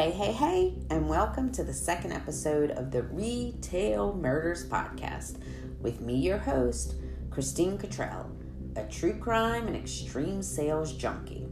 Hey, 0.00 0.12
hey, 0.12 0.32
hey, 0.32 0.74
and 0.88 1.10
welcome 1.10 1.52
to 1.52 1.62
the 1.62 1.74
second 1.74 2.12
episode 2.12 2.70
of 2.70 2.90
the 2.90 3.02
Retail 3.02 4.14
Murders 4.14 4.66
Podcast 4.66 5.36
with 5.82 6.00
me, 6.00 6.14
your 6.16 6.38
host, 6.38 6.94
Christine 7.28 7.76
Cottrell, 7.76 8.34
a 8.76 8.84
true 8.84 9.12
crime 9.12 9.66
and 9.66 9.76
extreme 9.76 10.42
sales 10.42 10.94
junkie. 10.94 11.48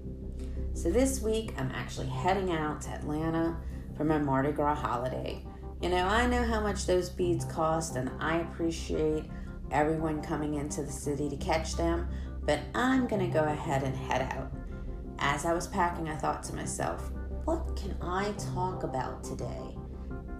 So, 0.73 0.91
this 0.91 1.21
week 1.21 1.53
I'm 1.59 1.71
actually 1.73 2.07
heading 2.07 2.51
out 2.51 2.81
to 2.81 2.89
Atlanta 2.89 3.55
for 3.99 4.05
my 4.05 4.17
Mardi 4.17 4.53
Gras 4.53 4.77
holiday. 4.77 5.45
You 5.83 5.91
know, 5.91 6.07
I 6.07 6.25
know 6.25 6.43
how 6.43 6.63
much 6.63 6.87
those 6.87 7.11
beads 7.11 7.45
cost, 7.45 7.97
and 7.97 8.11
I 8.19 8.39
appreciate 8.39 9.25
everyone 9.71 10.23
coming 10.23 10.55
into 10.55 10.83
the 10.83 10.91
city 10.91 11.29
to 11.29 11.37
catch 11.37 11.77
them, 11.77 12.09
but 12.47 12.61
I'm 12.75 13.09
gonna 13.09 13.29
go 13.29 13.45
ahead 13.45 13.83
and 13.83 13.95
head 13.95 14.23
out. 14.33 14.51
As 15.19 15.45
I 15.45 15.53
was 15.53 15.67
packing, 15.67 16.09
I 16.09 16.17
thought 16.17 16.43
to 16.45 16.55
myself, 16.55 17.11
what 17.49 17.75
can 17.77 17.97
I 18.03 18.31
talk 18.53 18.83
about 18.83 19.25
today? 19.25 19.75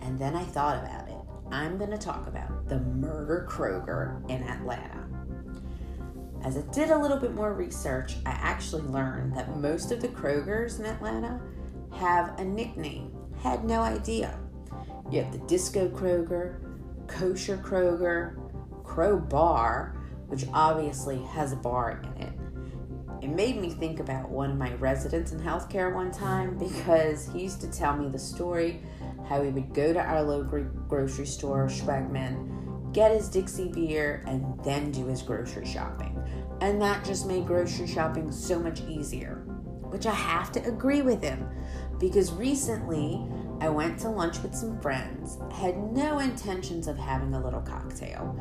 And 0.03 0.19
then 0.19 0.37
I 0.37 0.45
thought 0.45 0.77
about 0.85 1.09
it. 1.09 1.17
I'm 1.51 1.79
going 1.79 1.91
to 1.91 1.97
talk 1.97 2.27
about 2.27 2.69
the 2.69 2.81
Murder 2.81 3.47
Kroger 3.49 4.23
in 4.29 4.43
Atlanta. 4.43 5.09
As 6.45 6.59
I 6.59 6.61
did 6.71 6.91
a 6.91 6.99
little 6.99 7.17
bit 7.17 7.35
more 7.35 7.55
research, 7.55 8.17
I 8.27 8.33
actually 8.33 8.83
learned 8.83 9.35
that 9.35 9.57
most 9.57 9.91
of 9.91 10.03
the 10.03 10.09
Krogers 10.09 10.81
in 10.81 10.85
Atlanta 10.85 11.41
have 11.97 12.39
a 12.39 12.45
nickname. 12.45 13.11
Had 13.43 13.65
no 13.65 13.81
idea. 13.81 14.39
You 15.11 15.23
have 15.23 15.33
the 15.33 15.39
Disco 15.47 15.89
Kroger, 15.89 16.61
Kosher 17.07 17.57
Kroger, 17.57 18.37
Crow 18.85 19.19
Bar, 19.19 19.97
which 20.27 20.45
obviously 20.53 21.23
has 21.23 21.53
a 21.53 21.57
bar 21.57 22.03
in 22.03 22.23
it, 22.23 22.38
it 23.21 23.29
made 23.29 23.61
me 23.61 23.71
think 23.71 24.01
about 24.01 24.29
one 24.29 24.53
of 24.53 24.57
my 24.57 24.75
residents 24.75 25.33
in 25.33 25.41
healthcare 25.41 25.93
one 25.93 26.11
time 26.11 26.57
because 26.57 27.29
he 27.33 27.43
used 27.43 27.61
to 27.61 27.71
tell 27.71 27.97
me 27.97 28.09
the 28.09 28.19
story 28.19 28.83
how 29.29 29.43
he 29.43 29.51
would 29.51 29.75
go 29.75 29.93
to 29.93 30.01
our 30.01 30.23
local 30.23 30.63
grocery 30.89 31.27
store, 31.27 31.67
Schwegmann, 31.67 32.93
get 32.93 33.13
his 33.13 33.29
Dixie 33.29 33.69
beer, 33.69 34.23
and 34.27 34.59
then 34.65 34.91
do 34.91 35.07
his 35.07 35.23
grocery 35.23 35.67
shopping. 35.67 36.17
And 36.61 36.81
that 36.81 37.05
just 37.05 37.27
made 37.27 37.47
grocery 37.47 37.87
shopping 37.87 38.33
so 38.33 38.59
much 38.59 38.81
easier, 38.83 39.43
which 39.91 40.07
I 40.07 40.15
have 40.15 40.53
to 40.53 40.65
agree 40.67 41.03
with 41.03 41.23
him 41.23 41.49
because 41.99 42.33
recently 42.33 43.27
I 43.61 43.69
went 43.69 43.99
to 44.01 44.09
lunch 44.09 44.41
with 44.43 44.55
some 44.55 44.81
friends, 44.81 45.39
had 45.53 45.77
no 45.93 46.21
intentions 46.21 46.87
of 46.87 46.97
having 46.97 47.35
a 47.35 47.45
little 47.45 47.61
cocktail, 47.61 48.39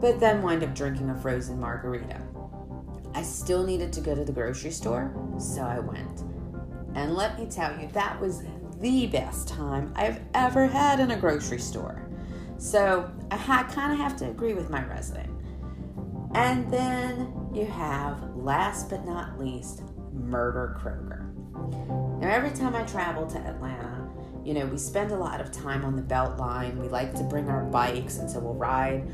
but 0.00 0.20
then 0.20 0.42
wind 0.42 0.62
up 0.62 0.74
drinking 0.74 1.10
a 1.10 1.16
frozen 1.16 1.58
margarita. 1.58 2.22
I 3.14 3.22
still 3.22 3.64
needed 3.64 3.92
to 3.94 4.00
go 4.00 4.14
to 4.14 4.24
the 4.24 4.32
grocery 4.32 4.70
store, 4.70 5.14
so 5.38 5.62
I 5.62 5.78
went. 5.78 6.22
And 6.94 7.14
let 7.14 7.38
me 7.38 7.46
tell 7.46 7.78
you, 7.80 7.88
that 7.88 8.20
was 8.20 8.42
the 8.80 9.06
best 9.08 9.48
time 9.48 9.92
I've 9.96 10.20
ever 10.34 10.66
had 10.66 11.00
in 11.00 11.10
a 11.10 11.16
grocery 11.16 11.58
store. 11.58 12.08
So 12.58 13.10
I 13.30 13.36
kind 13.64 13.92
of 13.92 13.98
have 13.98 14.16
to 14.18 14.28
agree 14.28 14.54
with 14.54 14.70
my 14.70 14.84
resident. 14.84 15.30
And 16.34 16.70
then 16.72 17.32
you 17.52 17.66
have, 17.66 18.22
last 18.36 18.90
but 18.90 19.04
not 19.04 19.38
least, 19.38 19.82
Murder 20.12 20.78
Kroger. 20.80 21.26
Now, 22.20 22.28
every 22.28 22.50
time 22.50 22.74
I 22.74 22.84
travel 22.84 23.26
to 23.26 23.38
Atlanta, 23.38 24.08
you 24.44 24.54
know, 24.54 24.66
we 24.66 24.78
spend 24.78 25.10
a 25.10 25.16
lot 25.16 25.40
of 25.40 25.50
time 25.50 25.84
on 25.84 25.96
the 25.96 26.02
Beltline. 26.02 26.76
We 26.76 26.88
like 26.88 27.14
to 27.14 27.24
bring 27.24 27.48
our 27.48 27.64
bikes, 27.64 28.18
and 28.18 28.30
so 28.30 28.40
we'll 28.40 28.54
ride 28.54 29.08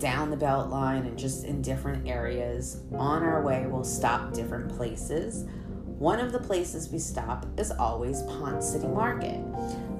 down 0.00 0.30
the 0.30 0.36
Beltline 0.36 1.06
and 1.06 1.16
just 1.16 1.44
in 1.44 1.62
different 1.62 2.08
areas. 2.08 2.82
On 2.94 3.22
our 3.22 3.42
way, 3.42 3.66
we'll 3.66 3.84
stop 3.84 4.32
different 4.32 4.74
places. 4.74 5.44
One 5.84 6.18
of 6.18 6.32
the 6.32 6.40
places 6.40 6.88
we 6.88 6.98
stop 6.98 7.46
is 7.58 7.70
always 7.70 8.22
Ponce 8.22 8.66
City 8.66 8.88
Market. 8.88 9.38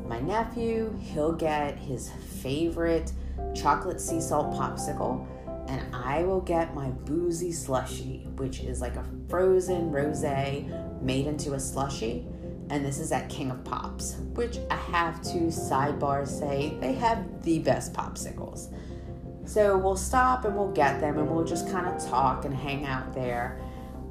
My 0.09 0.19
nephew, 0.19 0.99
he'll 0.99 1.35
get 1.35 1.77
his 1.77 2.11
favorite 2.43 3.13
chocolate 3.55 4.01
sea 4.01 4.21
salt 4.21 4.53
popsicle, 4.55 5.27
and 5.69 5.95
I 5.95 6.25
will 6.25 6.41
get 6.41 6.75
my 6.75 6.89
boozy 6.89 7.53
slushy, 7.53 8.27
which 8.37 8.61
is 8.61 8.81
like 8.81 8.97
a 8.97 9.05
frozen 9.29 9.93
rose 9.93 10.23
made 11.03 11.27
into 11.27 11.53
a 11.53 11.61
slushy. 11.61 12.27
And 12.71 12.85
this 12.85 12.99
is 12.99 13.13
at 13.13 13.29
King 13.29 13.51
of 13.51 13.63
Pops, 13.65 14.17
which 14.35 14.59
I 14.71 14.77
have 14.77 15.21
to 15.23 15.49
sidebar 15.49 16.27
say 16.27 16.77
they 16.81 16.95
have 16.95 17.43
the 17.43 17.59
best 17.59 17.93
popsicles. 17.93 18.73
So 19.51 19.77
we'll 19.77 19.97
stop 19.97 20.45
and 20.45 20.55
we'll 20.55 20.71
get 20.71 21.01
them 21.01 21.19
and 21.19 21.29
we'll 21.29 21.45
just 21.45 21.69
kind 21.73 21.89
of 21.89 22.09
talk 22.09 22.45
and 22.45 22.55
hang 22.55 22.87
out 22.87 23.13
there. 23.13 23.61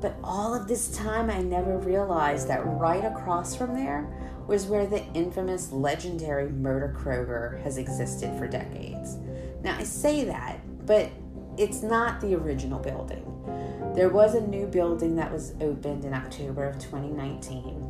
But 0.02 0.18
all 0.22 0.54
of 0.54 0.68
this 0.68 0.90
time, 0.90 1.30
I 1.30 1.42
never 1.42 1.78
realized 1.78 2.50
that 2.50 2.60
right 2.66 3.06
across 3.06 3.56
from 3.56 3.74
there 3.74 4.06
was 4.48 4.66
where 4.66 4.86
the 4.86 5.02
infamous 5.14 5.72
legendary 5.72 6.50
Murder 6.50 6.94
Kroger 6.94 7.64
has 7.64 7.78
existed 7.78 8.38
for 8.38 8.48
decades. 8.48 9.16
Now, 9.64 9.78
I 9.78 9.84
say 9.84 10.26
that, 10.26 10.60
but 10.86 11.10
it's 11.58 11.84
not 11.84 12.20
the 12.20 12.36
original 12.36 12.80
building. 12.80 13.24
There 13.96 14.10
was 14.10 14.36
a 14.36 14.46
new 14.46 14.68
building 14.68 15.16
that 15.16 15.32
was 15.32 15.54
opened 15.62 16.04
in 16.04 16.14
October 16.14 16.66
of 16.66 16.80
2019. 16.80 17.89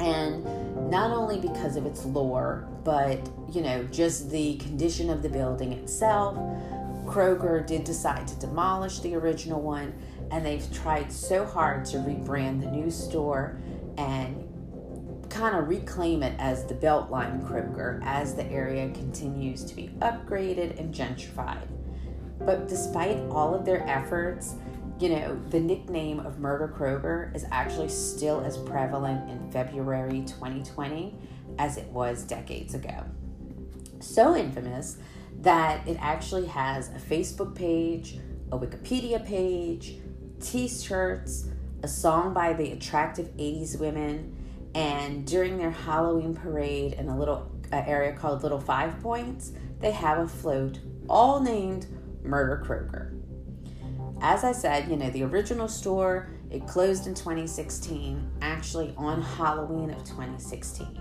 And 0.00 0.44
not 0.90 1.10
only 1.10 1.38
because 1.38 1.76
of 1.76 1.86
its 1.86 2.04
lore, 2.04 2.68
but 2.84 3.18
you 3.52 3.60
know, 3.62 3.82
just 3.84 4.30
the 4.30 4.56
condition 4.56 5.10
of 5.10 5.22
the 5.22 5.28
building 5.28 5.72
itself. 5.72 6.36
Kroger 7.06 7.66
did 7.66 7.84
decide 7.84 8.28
to 8.28 8.38
demolish 8.38 8.98
the 8.98 9.14
original 9.14 9.62
one, 9.62 9.94
and 10.30 10.44
they've 10.44 10.70
tried 10.72 11.10
so 11.10 11.44
hard 11.46 11.86
to 11.86 11.96
rebrand 11.96 12.60
the 12.60 12.70
new 12.70 12.90
store 12.90 13.58
and 13.96 14.44
kind 15.30 15.56
of 15.56 15.68
reclaim 15.68 16.22
it 16.22 16.34
as 16.38 16.64
the 16.66 16.74
Beltline 16.74 17.46
Kroger 17.46 18.00
as 18.04 18.34
the 18.34 18.44
area 18.46 18.90
continues 18.90 19.64
to 19.64 19.74
be 19.74 19.90
upgraded 20.00 20.78
and 20.78 20.94
gentrified. 20.94 21.66
But 22.40 22.68
despite 22.68 23.18
all 23.30 23.54
of 23.54 23.64
their 23.64 23.86
efforts, 23.88 24.54
you 25.00 25.10
know, 25.10 25.40
the 25.50 25.60
nickname 25.60 26.20
of 26.20 26.40
Murder 26.40 26.72
Kroger 26.76 27.34
is 27.34 27.44
actually 27.52 27.88
still 27.88 28.40
as 28.40 28.56
prevalent 28.56 29.30
in 29.30 29.50
February 29.50 30.22
2020 30.26 31.14
as 31.58 31.76
it 31.76 31.86
was 31.86 32.24
decades 32.24 32.74
ago. 32.74 33.04
So 34.00 34.36
infamous 34.36 34.98
that 35.40 35.86
it 35.86 35.96
actually 36.00 36.46
has 36.46 36.88
a 36.88 36.98
Facebook 36.98 37.54
page, 37.54 38.18
a 38.50 38.58
Wikipedia 38.58 39.24
page, 39.24 39.96
t 40.40 40.68
shirts, 40.68 41.48
a 41.82 41.88
song 41.88 42.34
by 42.34 42.52
the 42.52 42.72
attractive 42.72 43.28
80s 43.36 43.78
women, 43.78 44.36
and 44.74 45.26
during 45.26 45.58
their 45.58 45.70
Halloween 45.70 46.34
parade 46.34 46.94
in 46.94 47.08
a 47.08 47.16
little 47.16 47.50
uh, 47.72 47.82
area 47.86 48.12
called 48.12 48.42
Little 48.42 48.60
Five 48.60 49.00
Points, 49.00 49.52
they 49.80 49.92
have 49.92 50.18
a 50.18 50.28
float 50.28 50.80
all 51.08 51.40
named 51.40 51.86
Murder 52.22 52.62
Kroger. 52.66 53.17
As 54.20 54.42
I 54.42 54.52
said, 54.52 54.90
you 54.90 54.96
know, 54.96 55.10
the 55.10 55.22
original 55.22 55.68
store, 55.68 56.28
it 56.50 56.66
closed 56.66 57.06
in 57.06 57.14
2016, 57.14 58.30
actually 58.42 58.92
on 58.96 59.22
Halloween 59.22 59.90
of 59.90 59.98
2016. 60.04 60.98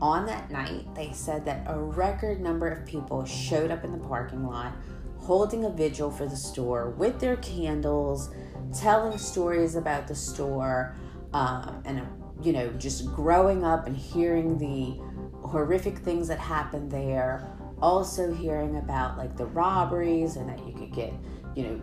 On 0.00 0.26
that 0.26 0.50
night, 0.50 0.92
they 0.94 1.12
said 1.12 1.44
that 1.44 1.64
a 1.68 1.78
record 1.78 2.40
number 2.40 2.68
of 2.68 2.86
people 2.86 3.24
showed 3.24 3.70
up 3.70 3.84
in 3.84 3.92
the 3.92 3.98
parking 3.98 4.46
lot 4.46 4.72
holding 5.20 5.66
a 5.66 5.70
vigil 5.70 6.10
for 6.10 6.26
the 6.26 6.36
store 6.36 6.90
with 6.90 7.20
their 7.20 7.36
candles, 7.36 8.30
telling 8.76 9.16
stories 9.18 9.76
about 9.76 10.08
the 10.08 10.14
store, 10.14 10.96
um, 11.34 11.82
and, 11.84 12.02
you 12.42 12.52
know, 12.52 12.68
just 12.72 13.06
growing 13.14 13.62
up 13.62 13.86
and 13.86 13.96
hearing 13.96 14.58
the 14.58 14.98
horrific 15.46 15.98
things 15.98 16.26
that 16.26 16.38
happened 16.38 16.90
there. 16.90 17.46
Also, 17.82 18.32
hearing 18.32 18.76
about 18.76 19.16
like 19.16 19.36
the 19.36 19.46
robberies 19.46 20.36
and 20.36 20.48
that 20.48 20.66
you 20.66 20.72
could 20.72 20.92
get, 20.92 21.12
you 21.54 21.64
know, 21.64 21.80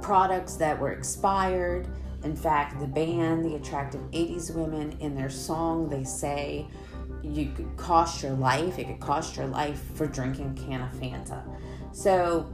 products 0.00 0.56
that 0.56 0.78
were 0.78 0.92
expired. 0.92 1.88
In 2.24 2.34
fact, 2.34 2.80
the 2.80 2.86
band, 2.86 3.44
the 3.44 3.56
Attractive 3.56 4.00
80s 4.10 4.54
Women, 4.54 4.96
in 5.00 5.14
their 5.14 5.30
song, 5.30 5.88
they 5.88 6.04
say, 6.04 6.66
you 7.22 7.52
could 7.54 7.76
cost 7.76 8.22
your 8.22 8.32
life. 8.32 8.78
It 8.78 8.86
could 8.86 9.00
cost 9.00 9.36
your 9.36 9.46
life 9.46 9.80
for 9.94 10.06
drinking 10.06 10.56
a 10.56 10.60
can 10.60 10.80
of 10.80 10.92
Fanta. 10.92 11.42
So 11.92 12.48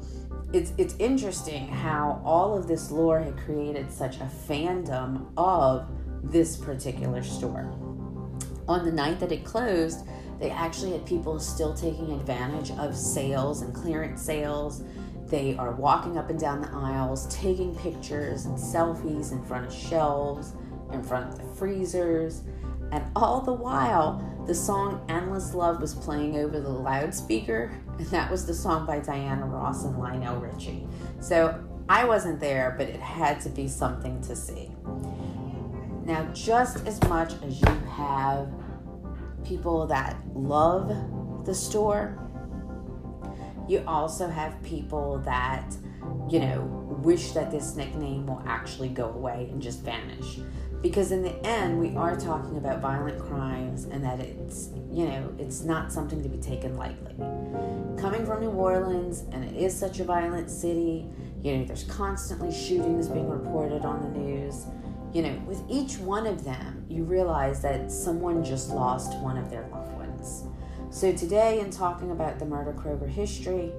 it's 0.52 0.72
it's 0.78 0.94
interesting 0.98 1.68
how 1.68 2.22
all 2.24 2.56
of 2.56 2.68
this 2.68 2.90
lore 2.90 3.20
had 3.20 3.36
created 3.38 3.90
such 3.90 4.16
a 4.16 4.30
fandom 4.48 5.26
of 5.36 5.88
this 6.22 6.56
particular 6.56 7.22
store. 7.22 7.72
On 8.68 8.84
the 8.84 8.92
night 8.92 9.18
that 9.20 9.32
it 9.32 9.44
closed, 9.44 10.06
they 10.38 10.50
actually 10.50 10.92
had 10.92 11.04
people 11.04 11.38
still 11.38 11.74
taking 11.74 12.12
advantage 12.12 12.70
of 12.72 12.96
sales 12.96 13.62
and 13.62 13.74
clearance 13.74 14.22
sales. 14.22 14.82
They 15.32 15.56
are 15.56 15.72
walking 15.72 16.18
up 16.18 16.28
and 16.28 16.38
down 16.38 16.60
the 16.60 16.70
aisles, 16.70 17.26
taking 17.34 17.74
pictures 17.74 18.44
and 18.44 18.54
selfies 18.54 19.32
in 19.32 19.42
front 19.42 19.66
of 19.66 19.72
shelves, 19.72 20.52
in 20.92 21.02
front 21.02 21.32
of 21.32 21.38
the 21.38 21.56
freezers, 21.56 22.42
and 22.92 23.02
all 23.16 23.40
the 23.40 23.54
while 23.54 24.22
the 24.46 24.54
song 24.54 25.02
Endless 25.08 25.54
Love 25.54 25.80
was 25.80 25.94
playing 25.94 26.36
over 26.36 26.60
the 26.60 26.68
loudspeaker, 26.68 27.72
and 27.98 28.06
that 28.08 28.30
was 28.30 28.44
the 28.44 28.52
song 28.52 28.84
by 28.84 29.00
Diana 29.00 29.46
Ross 29.46 29.84
and 29.84 29.98
Lionel 29.98 30.38
Richie. 30.38 30.86
So 31.20 31.64
I 31.88 32.04
wasn't 32.04 32.38
there, 32.38 32.74
but 32.76 32.88
it 32.88 33.00
had 33.00 33.40
to 33.40 33.48
be 33.48 33.68
something 33.68 34.20
to 34.24 34.36
see. 34.36 34.70
Now, 36.04 36.24
just 36.34 36.86
as 36.86 37.02
much 37.04 37.32
as 37.42 37.58
you 37.58 37.72
have 37.96 38.52
people 39.46 39.86
that 39.86 40.14
love 40.34 40.94
the 41.46 41.54
store. 41.54 42.18
You 43.72 43.82
also 43.86 44.28
have 44.28 44.62
people 44.62 45.22
that, 45.24 45.74
you 46.28 46.40
know, 46.40 46.60
wish 47.02 47.32
that 47.32 47.50
this 47.50 47.74
nickname 47.74 48.26
will 48.26 48.42
actually 48.44 48.90
go 48.90 49.08
away 49.08 49.48
and 49.50 49.62
just 49.62 49.80
vanish. 49.80 50.40
Because 50.82 51.10
in 51.10 51.22
the 51.22 51.34
end, 51.46 51.80
we 51.80 51.96
are 51.96 52.14
talking 52.14 52.58
about 52.58 52.82
violent 52.82 53.18
crimes 53.18 53.84
and 53.84 54.04
that 54.04 54.20
it's, 54.20 54.68
you 54.90 55.06
know, 55.06 55.34
it's 55.38 55.62
not 55.62 55.90
something 55.90 56.22
to 56.22 56.28
be 56.28 56.36
taken 56.36 56.76
lightly. 56.76 57.14
Coming 57.98 58.26
from 58.26 58.42
New 58.42 58.50
Orleans, 58.50 59.24
and 59.32 59.42
it 59.42 59.56
is 59.56 59.74
such 59.74 60.00
a 60.00 60.04
violent 60.04 60.50
city, 60.50 61.08
you 61.40 61.56
know, 61.56 61.64
there's 61.64 61.84
constantly 61.84 62.52
shootings 62.52 63.08
being 63.08 63.30
reported 63.30 63.86
on 63.86 64.02
the 64.02 64.18
news. 64.18 64.66
You 65.14 65.22
know, 65.22 65.42
with 65.46 65.62
each 65.70 65.96
one 65.96 66.26
of 66.26 66.44
them, 66.44 66.84
you 66.90 67.04
realize 67.04 67.62
that 67.62 67.90
someone 67.90 68.44
just 68.44 68.68
lost 68.68 69.18
one 69.20 69.38
of 69.38 69.48
their 69.48 69.62
ones. 69.62 69.81
So, 70.92 71.10
today, 71.10 71.60
in 71.60 71.70
talking 71.70 72.10
about 72.10 72.38
the 72.38 72.44
Murder 72.44 72.74
Kroger 72.74 73.08
history, 73.08 73.72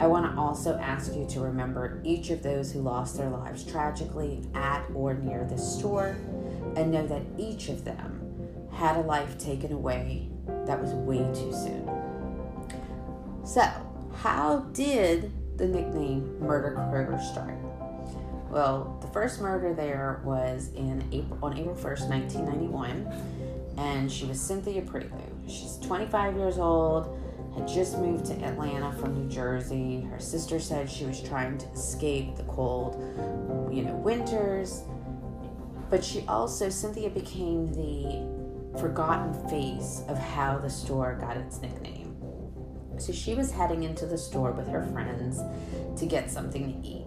I 0.00 0.08
want 0.08 0.26
to 0.26 0.36
also 0.36 0.76
ask 0.78 1.14
you 1.14 1.24
to 1.28 1.38
remember 1.38 2.00
each 2.02 2.30
of 2.30 2.42
those 2.42 2.72
who 2.72 2.80
lost 2.80 3.16
their 3.16 3.30
lives 3.30 3.62
tragically 3.62 4.42
at 4.52 4.84
or 4.92 5.14
near 5.14 5.44
this 5.44 5.78
store 5.78 6.16
and 6.74 6.90
know 6.90 7.06
that 7.06 7.22
each 7.38 7.68
of 7.68 7.84
them 7.84 8.20
had 8.72 8.96
a 8.96 9.00
life 9.02 9.38
taken 9.38 9.72
away 9.72 10.28
that 10.66 10.82
was 10.82 10.90
way 10.90 11.18
too 11.32 11.52
soon. 11.52 11.88
So, 13.44 13.62
how 14.16 14.66
did 14.72 15.30
the 15.58 15.68
nickname 15.68 16.36
Murder 16.40 16.74
Kroger 16.90 17.22
start? 17.30 17.54
Well, 18.50 18.98
the 19.00 19.08
first 19.08 19.40
murder 19.40 19.72
there 19.72 20.20
was 20.24 20.72
in 20.74 21.04
April, 21.12 21.38
on 21.44 21.56
April 21.56 21.76
1st, 21.76 22.08
1991, 22.08 23.45
and 23.76 24.10
she 24.10 24.24
was 24.26 24.40
Cynthia 24.40 24.82
Prelude. 24.82 25.12
She's 25.46 25.78
25 25.82 26.36
years 26.36 26.58
old, 26.58 27.18
had 27.54 27.66
just 27.66 27.98
moved 27.98 28.26
to 28.26 28.34
Atlanta 28.44 28.92
from 28.92 29.14
New 29.14 29.28
Jersey. 29.28 30.02
Her 30.10 30.20
sister 30.20 30.60
said 30.60 30.90
she 30.90 31.04
was 31.04 31.22
trying 31.22 31.58
to 31.58 31.66
escape 31.72 32.36
the 32.36 32.42
cold, 32.44 32.96
you 33.72 33.82
know, 33.82 33.94
winters. 33.94 34.82
But 35.88 36.04
she 36.04 36.24
also, 36.26 36.68
Cynthia 36.68 37.10
became 37.10 37.72
the 37.72 38.78
forgotten 38.78 39.48
face 39.48 40.02
of 40.08 40.18
how 40.18 40.58
the 40.58 40.68
store 40.68 41.16
got 41.20 41.36
its 41.36 41.60
nickname. 41.60 42.14
So 42.98 43.12
she 43.12 43.34
was 43.34 43.50
heading 43.50 43.84
into 43.84 44.06
the 44.06 44.18
store 44.18 44.52
with 44.52 44.68
her 44.68 44.82
friends 44.92 45.40
to 45.98 46.06
get 46.06 46.30
something 46.30 46.72
to 46.72 46.88
eat. 46.88 47.06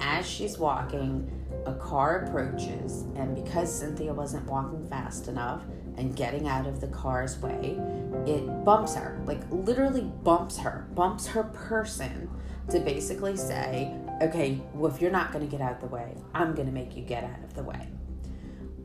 As 0.00 0.28
she's 0.28 0.58
walking, 0.58 1.30
a 1.66 1.74
car 1.74 2.24
approaches, 2.24 3.02
and 3.16 3.34
because 3.34 3.72
Cynthia 3.76 4.14
wasn't 4.14 4.46
walking 4.46 4.86
fast 4.88 5.28
enough 5.28 5.62
and 5.96 6.14
getting 6.14 6.46
out 6.48 6.66
of 6.66 6.80
the 6.80 6.88
car's 6.88 7.38
way, 7.38 7.78
it 8.26 8.64
bumps 8.64 8.94
her 8.94 9.20
like 9.24 9.40
literally 9.50 10.02
bumps 10.02 10.58
her, 10.58 10.88
bumps 10.94 11.26
her 11.26 11.44
person 11.44 12.30
to 12.70 12.80
basically 12.80 13.36
say, 13.36 13.94
okay, 14.22 14.60
well, 14.74 14.92
if 14.92 15.00
you're 15.00 15.10
not 15.10 15.32
going 15.32 15.44
to 15.44 15.50
get 15.50 15.60
out 15.60 15.72
of 15.72 15.80
the 15.80 15.94
way, 15.94 16.16
I'm 16.34 16.54
going 16.54 16.66
to 16.66 16.74
make 16.74 16.96
you 16.96 17.02
get 17.02 17.24
out 17.24 17.42
of 17.44 17.54
the 17.54 17.62
way. 17.62 17.88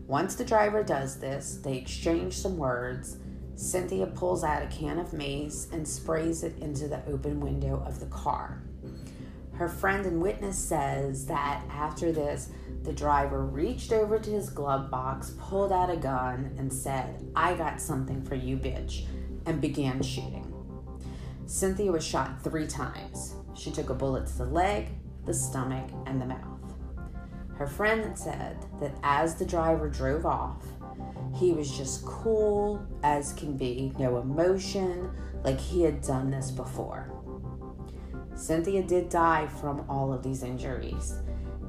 Once 0.08 0.36
the 0.36 0.46
driver 0.46 0.84
does 0.84 1.19
this, 1.19 1.60
they 1.63 1.78
exchange 1.78 2.34
some 2.34 2.58
words 2.58 3.18
Cynthia 3.56 4.07
pulls 4.07 4.44
out 4.44 4.64
a 4.64 4.68
can 4.68 4.98
of 4.98 5.14
mace 5.14 5.68
and 5.72 5.88
sprays 5.88 6.44
it 6.44 6.57
into 6.60 6.88
the 6.88 7.06
open 7.06 7.40
window 7.40 7.84
of 7.86 8.00
the 8.00 8.07
car. 8.07 8.64
Her 9.54 9.69
friend 9.69 10.06
and 10.07 10.19
witness 10.19 10.57
says 10.57 11.28
that 11.28 11.64
after 11.69 12.12
this, 12.12 12.50
the 12.83 12.94
driver 12.94 13.45
reached 13.45 13.92
over 13.92 14.18
to 14.19 14.30
his 14.30 14.50
glove 14.50 14.89
box, 14.89 15.36
pulled 15.38 15.72
out 15.72 15.89
a 15.89 15.98
gun, 15.98 16.56
and 16.57 16.72
said, 16.72 17.31
I 17.36 17.54
got 17.54 17.80
something 17.80 18.24
for 18.24 18.36
you, 18.36 18.57
bitch, 18.57 19.06
and 19.45 19.62
began 19.62 20.01
shooting. 20.01 20.51
Cynthia 21.45 21.92
was 21.92 22.06
shot 22.06 22.44
three 22.44 22.68
times. 22.68 23.36
She 23.54 23.72
took 23.72 23.89
a 23.89 23.94
bullet 23.94 24.28
to 24.28 24.38
the 24.39 24.45
leg, 24.45 24.89
the 25.25 25.33
stomach, 25.33 25.89
and 26.06 26.19
the 26.19 26.25
mouth. 26.25 26.48
Her 27.56 27.68
friend 27.68 28.18
said 28.18 28.57
that 28.80 28.95
as 29.04 29.36
the 29.36 29.45
driver 29.45 29.88
drove 29.88 30.25
off, 30.25 30.66
he 31.36 31.51
was 31.51 31.78
just 31.78 32.06
cool 32.06 32.83
as 33.04 33.33
can 33.33 33.56
be, 33.56 33.94
no 34.00 34.18
emotion, 34.18 35.12
like 35.44 35.60
he 35.60 35.83
had 35.83 36.01
done 36.01 36.31
this 36.31 36.50
before. 36.50 37.12
Cynthia 38.36 38.81
did 38.81 39.10
die 39.10 39.48
from 39.48 39.86
all 39.88 40.12
of 40.12 40.24
these 40.24 40.42
injuries. 40.42 41.16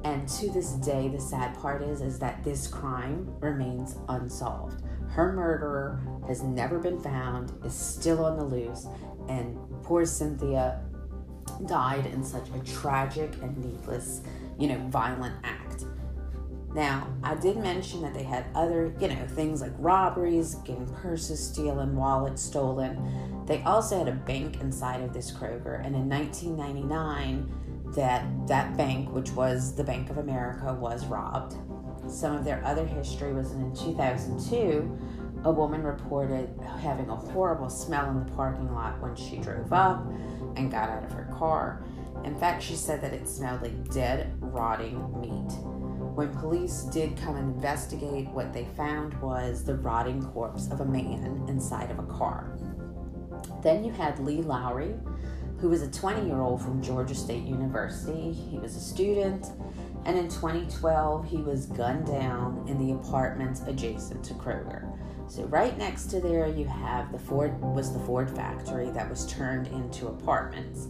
And 0.03 0.27
to 0.27 0.49
this 0.51 0.73
day, 0.73 1.07
the 1.07 1.19
sad 1.19 1.57
part 1.59 1.81
is, 1.81 2.01
is 2.01 2.19
that 2.19 2.43
this 2.43 2.67
crime 2.67 3.33
remains 3.39 3.95
unsolved. 4.09 4.83
Her 5.09 5.31
murderer 5.31 6.01
has 6.27 6.43
never 6.43 6.79
been 6.79 6.99
found, 6.99 7.53
is 7.63 7.73
still 7.73 8.25
on 8.25 8.37
the 8.37 8.43
loose, 8.43 8.87
and 9.29 9.57
poor 9.83 10.05
Cynthia 10.05 10.81
died 11.67 12.05
in 12.07 12.23
such 12.23 12.49
a 12.49 12.59
tragic 12.59 13.31
and 13.41 13.57
needless, 13.57 14.21
you 14.57 14.67
know, 14.67 14.77
violent 14.89 15.35
act. 15.43 15.85
Now, 16.73 17.07
I 17.21 17.35
did 17.35 17.57
mention 17.57 18.01
that 18.01 18.15
they 18.15 18.23
had 18.23 18.45
other, 18.55 18.93
you 18.99 19.07
know, 19.07 19.27
things 19.27 19.61
like 19.61 19.73
robberies, 19.77 20.55
getting 20.65 20.87
purses 20.87 21.39
stolen, 21.39 21.95
wallets 21.95 22.41
stolen. 22.41 23.45
They 23.45 23.61
also 23.61 23.99
had 23.99 24.07
a 24.07 24.13
bank 24.13 24.59
inside 24.59 25.01
of 25.01 25.13
this 25.13 25.31
Kroger, 25.31 25.85
and 25.85 25.95
in 25.95 26.09
1999, 26.09 27.62
that 27.95 28.25
that 28.47 28.75
bank, 28.77 29.11
which 29.11 29.31
was 29.31 29.75
the 29.75 29.83
Bank 29.83 30.09
of 30.09 30.17
America, 30.17 30.73
was 30.73 31.05
robbed. 31.05 31.55
Some 32.07 32.35
of 32.35 32.43
their 32.43 32.63
other 32.65 32.85
history 32.85 33.33
was 33.33 33.51
in 33.51 33.73
2002, 33.75 34.97
a 35.45 35.51
woman 35.51 35.83
reported 35.83 36.49
having 36.81 37.09
a 37.09 37.15
horrible 37.15 37.69
smell 37.69 38.09
in 38.09 38.25
the 38.25 38.31
parking 38.31 38.73
lot 38.73 38.99
when 39.01 39.15
she 39.15 39.37
drove 39.37 39.73
up 39.73 40.05
and 40.55 40.71
got 40.71 40.89
out 40.89 41.03
of 41.03 41.11
her 41.11 41.29
car. 41.37 41.83
In 42.23 42.37
fact, 42.37 42.63
she 42.63 42.75
said 42.75 43.01
that 43.01 43.13
it 43.13 43.27
smelled 43.27 43.61
like 43.61 43.91
dead, 43.91 44.33
rotting 44.39 44.97
meat. 45.19 45.51
When 46.15 46.33
police 46.33 46.83
did 46.83 47.17
come 47.17 47.35
and 47.35 47.55
investigate, 47.55 48.29
what 48.29 48.53
they 48.53 48.65
found 48.77 49.19
was 49.21 49.63
the 49.63 49.75
rotting 49.75 50.21
corpse 50.21 50.69
of 50.69 50.79
a 50.79 50.85
man 50.85 51.43
inside 51.47 51.91
of 51.91 51.99
a 51.99 52.03
car. 52.03 52.57
Then 53.61 53.83
you 53.83 53.91
had 53.91 54.19
Lee 54.19 54.41
Lowry, 54.41 54.93
who 55.63 55.69
was 55.69 55.81
a 55.81 55.89
20 55.89 56.27
year 56.27 56.41
old 56.41 56.61
from 56.61 56.81
Georgia 56.81 57.15
State 57.15 57.45
University. 57.45 58.33
He 58.33 58.59
was 58.59 58.75
a 58.75 58.81
student, 58.81 59.45
and 60.03 60.17
in 60.17 60.27
2012, 60.27 61.25
he 61.25 61.37
was 61.37 61.67
gunned 61.67 62.05
down 62.05 62.65
in 62.67 62.77
the 62.77 62.93
apartments 62.93 63.61
adjacent 63.65 64.25
to 64.25 64.33
Kroger. 64.33 64.93
So 65.29 65.45
right 65.45 65.77
next 65.77 66.07
to 66.07 66.19
there, 66.19 66.47
you 66.47 66.65
have 66.65 67.13
the 67.13 67.17
Ford 67.17 67.57
was 67.61 67.93
the 67.93 67.99
Ford 67.99 68.29
factory 68.29 68.89
that 68.89 69.09
was 69.09 69.25
turned 69.25 69.67
into 69.67 70.07
apartments. 70.07 70.89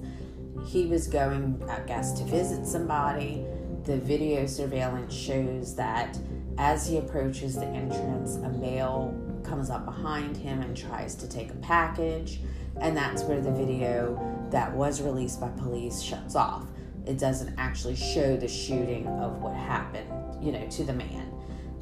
He 0.65 0.88
was 0.88 1.06
going, 1.06 1.63
I 1.70 1.82
guess, 1.82 2.13
to 2.13 2.24
visit 2.24 2.65
somebody 2.65 3.46
the 3.84 3.98
video 3.98 4.48
surveillance 4.48 5.13
shows 5.13 5.75
that 5.75 6.18
as 6.58 6.88
he 6.88 6.98
approaches 6.98 7.53
the 7.53 7.68
entrance, 7.68 8.38
a 8.38 8.50
male 8.50 9.15
comes 9.44 9.70
up 9.70 9.86
behind 9.86 10.36
him 10.36 10.62
and 10.62 10.75
tries 10.75 11.13
to 11.13 11.30
take 11.30 11.51
a 11.51 11.58
package, 11.58 12.39
and 12.82 12.96
that's 12.96 13.24
where 13.24 13.42
the 13.42 13.51
video 13.51 14.20
that 14.51 14.74
was 14.74 15.01
released 15.01 15.39
by 15.39 15.50
police 15.50 16.01
shuts 16.01 16.36
off. 16.36 16.68
It 17.06 17.18
doesn't 17.18 17.56
actually 17.58 17.96
show 17.96 18.38
the 18.38 18.48
shooting 18.48 19.08
of 19.08 19.42
what 19.42 19.56
happened, 19.56 20.10
you 20.42 20.51
know, 20.51 20.68
to 20.68 20.84
the 20.84 20.94
man. 20.94 21.32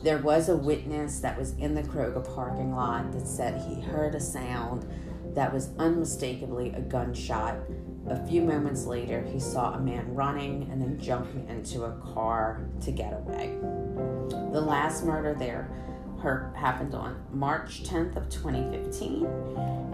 There 0.04 0.18
was 0.18 0.50
a 0.50 0.58
witness 0.58 1.20
that 1.20 1.38
was 1.38 1.52
in 1.58 1.76
the 1.76 1.84
Kroger 1.84 2.24
parking 2.36 2.76
lot 2.76 3.12
that 3.12 3.28
said 3.28 3.62
he 3.62 3.80
heard 3.82 4.16
a 4.16 4.20
sound 4.20 4.88
that 5.36 5.54
was 5.54 5.70
unmistakably 5.78 6.72
a 6.74 6.82
gunshot 6.82 7.56
a 8.08 8.28
few 8.28 8.42
moments 8.42 8.86
later, 8.86 9.22
he 9.22 9.40
saw 9.40 9.74
a 9.74 9.80
man 9.80 10.14
running 10.14 10.68
and 10.72 10.82
then 10.82 11.00
jumping 11.00 11.48
into 11.48 11.84
a 11.84 11.92
car 12.14 12.66
to 12.82 12.92
get 12.92 13.14
away. 13.14 13.58
The 14.52 14.62
last 14.62 15.06
murder 15.06 15.36
there 15.36 15.70
happened 16.22 16.96
on 16.96 17.24
March 17.32 17.84
10th 17.84 18.16
of 18.16 18.30
2015, 18.30 19.26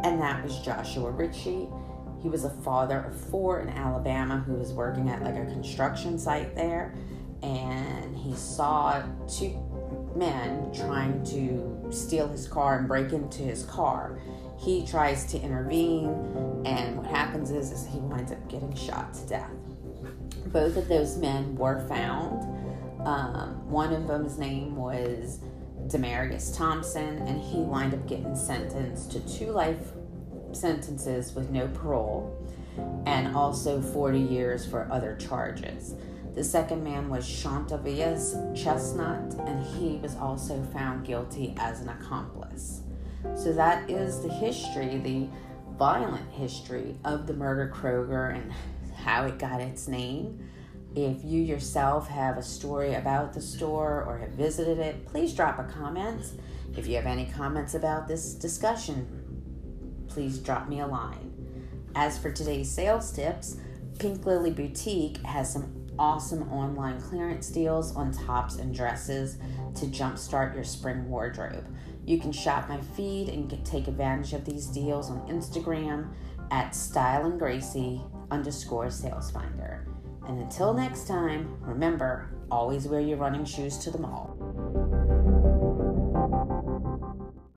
and 0.04 0.22
that 0.22 0.44
was 0.44 0.60
Joshua 0.60 1.12
Ritchie. 1.12 1.68
He 2.22 2.30
was 2.30 2.44
a 2.44 2.50
father 2.50 3.00
of 3.00 3.16
four 3.16 3.60
in 3.60 3.70
Alabama 3.70 4.40
who 4.40 4.54
was 4.54 4.74
working 4.74 5.10
at 5.10 5.22
like 5.24 5.36
a 5.36 5.46
construction 5.46 6.18
site 6.18 6.56
there, 6.56 6.94
and 7.44 8.16
he 8.16 8.34
saw 8.36 9.04
two 9.28 9.56
men 10.16 10.72
trying 10.74 11.24
to 11.26 11.92
steal 11.92 12.28
his 12.28 12.48
car 12.48 12.80
and 12.80 12.88
break 12.88 13.14
into 13.14 13.44
his 13.44 13.64
car 13.66 14.20
he 14.58 14.86
tries 14.86 15.26
to 15.32 15.40
intervene, 15.40 16.08
and 16.66 16.98
what 16.98 17.06
happens 17.06 17.52
is, 17.52 17.72
is 17.72 17.86
he 17.86 18.00
winds 18.00 18.32
up 18.32 18.50
getting 18.50 18.76
shot 18.76 19.14
to 19.14 19.28
death. 19.28 19.52
Both 20.48 20.78
of 20.78 20.88
those 20.88 21.18
men 21.18 21.56
were 21.56 21.86
found. 21.88 22.44
Um, 23.06 23.70
one 23.70 23.94
of 23.94 24.08
them's 24.08 24.40
name 24.40 24.76
was 24.76 25.40
Demarius 25.88 26.56
Thompson, 26.56 27.20
and 27.20 27.42
he 27.42 27.60
wind 27.60 27.94
up 27.94 28.08
getting 28.08 28.36
sentenced 28.36 29.12
to 29.12 29.20
two 29.22 29.52
life 29.52 29.92
sentences 30.52 31.34
with 31.34 31.50
no 31.50 31.68
parole 31.68 32.36
and 33.06 33.36
also 33.36 33.82
40 33.82 34.20
years 34.20 34.66
for 34.66 34.88
other 34.92 35.16
charges. 35.16 35.96
The 36.36 36.44
second 36.44 36.84
man 36.84 37.10
was 37.10 37.26
Shantavias 37.26 38.56
Chestnut, 38.56 39.34
and 39.48 39.64
he 39.64 39.98
was 39.98 40.16
also 40.18 40.62
found 40.72 41.06
guilty 41.06 41.56
as 41.58 41.82
an 41.82 41.90
accomplice. 41.90 42.82
So 43.36 43.52
that 43.54 43.90
is 43.90 44.22
the 44.22 44.30
history, 44.30 44.98
the 44.98 45.28
violent 45.78 46.30
history 46.32 46.96
of 47.04 47.26
the 47.28 47.34
Murder 47.34 47.72
Kroger 47.74 48.36
and 48.36 48.52
how 48.96 49.26
it 49.26 49.40
got 49.40 49.62
its 49.62 49.88
name. 49.88 50.48
If 50.98 51.24
you 51.24 51.44
yourself 51.44 52.08
have 52.08 52.40
a 52.40 52.42
story 52.42 52.96
about 52.96 53.32
the 53.32 53.40
store 53.40 54.04
or 54.08 54.18
have 54.18 54.32
visited 54.32 54.80
it, 54.80 55.06
please 55.06 55.32
drop 55.32 55.60
a 55.60 55.64
comment. 55.64 56.26
If 56.76 56.88
you 56.88 56.96
have 56.96 57.06
any 57.06 57.28
comments 57.28 57.76
about 57.76 58.08
this 58.08 58.34
discussion, 58.34 59.08
please 60.08 60.40
drop 60.40 60.68
me 60.68 60.80
a 60.80 60.88
line. 60.88 61.32
As 61.94 62.18
for 62.18 62.32
today's 62.32 62.72
sales 62.72 63.12
tips, 63.12 63.58
Pink 64.00 64.26
Lily 64.26 64.50
Boutique 64.50 65.18
has 65.18 65.54
some 65.54 65.72
awesome 66.00 66.52
online 66.52 67.00
clearance 67.00 67.52
deals 67.52 67.96
on 67.96 68.12
tops 68.12 68.56
and 68.56 68.74
dresses 68.74 69.38
to 69.76 69.86
jumpstart 69.86 70.56
your 70.56 70.64
spring 70.64 71.08
wardrobe. 71.08 71.68
You 72.08 72.20
can 72.20 72.32
shop 72.32 72.70
my 72.70 72.82
feed 72.82 73.30
and 73.30 73.48
get, 73.48 73.64
take 73.64 73.88
advantage 73.88 74.34
of 74.34 74.46
these 74.46 74.66
deals 74.66 75.12
on 75.12 75.28
Instagram 75.28 76.12
at 76.50 76.74
Style 76.74 77.28
and 77.28 77.38
Gracie 77.38 78.02
underscore 78.32 78.90
sales 78.90 79.30
finder. 79.30 79.87
And 80.28 80.40
until 80.40 80.74
next 80.74 81.08
time, 81.08 81.58
remember 81.62 82.30
always 82.52 82.88
wear 82.88 83.00
your 83.00 83.18
running 83.18 83.46
shoes 83.46 83.78
to 83.80 83.92
the 83.92 83.98
mall. 83.98 84.37